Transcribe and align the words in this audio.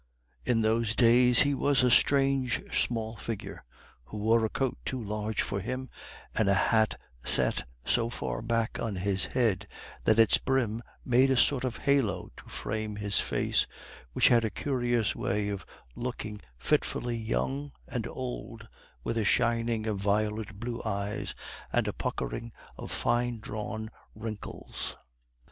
In 0.43 0.61
those 0.63 0.95
days 0.95 1.41
he 1.43 1.53
was 1.53 1.83
a 1.83 1.91
strange, 1.91 2.59
small 2.75 3.15
figure, 3.17 3.63
who 4.05 4.17
wore 4.17 4.43
a 4.43 4.49
coat 4.49 4.79
too 4.83 4.99
large 4.99 5.43
for 5.43 5.59
him, 5.59 5.91
and 6.33 6.49
a 6.49 6.55
hat 6.55 6.99
set 7.23 7.67
so 7.85 8.09
far 8.09 8.41
back 8.41 8.79
on 8.79 8.95
his 8.95 9.25
head 9.25 9.67
that 10.05 10.17
its 10.17 10.39
brim 10.39 10.81
made 11.05 11.29
a 11.29 11.37
sort 11.37 11.63
of 11.63 11.77
halo 11.77 12.31
to 12.37 12.49
frame 12.49 12.95
his 12.95 13.19
face, 13.19 13.67
which 14.13 14.29
had 14.29 14.43
a 14.43 14.49
curious 14.49 15.15
way 15.15 15.49
of 15.49 15.67
looking 15.95 16.41
fitfully 16.57 17.15
young 17.17 17.71
and 17.87 18.07
old, 18.07 18.67
with 19.03 19.19
a 19.19 19.23
shining 19.23 19.85
of 19.85 19.99
violet 19.99 20.59
blue 20.59 20.81
eyes 20.83 21.35
and 21.71 21.87
a 21.87 21.93
puckering 21.93 22.51
of 22.75 22.89
fine 22.89 23.39
drawn 23.39 23.91
wrinkles. 24.15 24.95